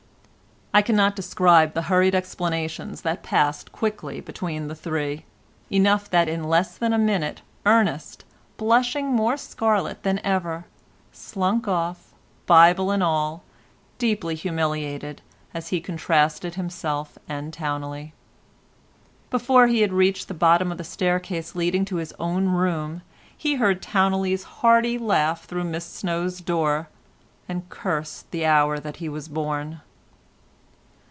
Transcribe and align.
I 0.73 0.81
cannot 0.81 1.17
describe 1.17 1.73
the 1.73 1.81
hurried 1.81 2.15
explanations 2.15 3.01
that 3.01 3.23
passed 3.23 3.73
quickly 3.73 4.21
between 4.21 4.69
the 4.69 4.75
three—enough 4.75 6.09
that 6.11 6.29
in 6.29 6.45
less 6.45 6.77
than 6.77 6.93
a 6.93 6.97
minute 6.97 7.41
Ernest, 7.65 8.23
blushing 8.55 9.07
more 9.11 9.35
scarlet 9.35 10.03
than 10.03 10.21
ever, 10.23 10.63
slunk 11.11 11.67
off, 11.67 12.13
Bible 12.45 12.89
and 12.89 13.03
all, 13.03 13.43
deeply 13.97 14.33
humiliated 14.33 15.21
as 15.53 15.67
he 15.67 15.81
contrasted 15.81 16.55
himself 16.55 17.17
and 17.27 17.51
Towneley. 17.51 18.13
Before 19.29 19.67
he 19.67 19.81
had 19.81 19.91
reached 19.91 20.29
the 20.29 20.33
bottom 20.33 20.71
of 20.71 20.77
the 20.77 20.85
staircase 20.85 21.53
leading 21.53 21.83
to 21.83 21.97
his 21.97 22.13
own 22.17 22.47
room 22.47 23.01
he 23.37 23.55
heard 23.55 23.81
Towneley's 23.81 24.43
hearty 24.45 24.97
laugh 24.97 25.43
through 25.43 25.65
Miss 25.65 25.83
Snow's 25.83 26.39
door, 26.39 26.87
and 27.49 27.67
cursed 27.67 28.31
the 28.31 28.45
hour 28.45 28.79
that 28.79 28.95
he 28.95 29.09
was 29.09 29.27
born. 29.27 29.81